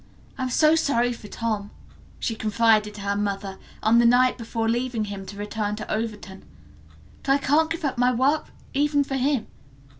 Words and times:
"I'm 0.35 0.49
so 0.49 0.73
sorry 0.75 1.13
for 1.13 1.27
Tom," 1.27 1.69
she 2.17 2.33
confided 2.33 2.95
to 2.95 3.01
her 3.01 3.15
mother, 3.15 3.59
on 3.83 3.99
the 3.99 4.05
night 4.07 4.35
before 4.35 4.67
leaving 4.67 5.05
home 5.05 5.27
to 5.27 5.37
return 5.37 5.75
to 5.75 5.93
Overton, 5.93 6.43
"but 7.21 7.31
I 7.31 7.37
can't 7.37 7.69
give 7.69 7.85
up 7.85 7.99
my 7.99 8.11
work, 8.11 8.47
even 8.73 9.03
for 9.03 9.15
him. 9.15 9.45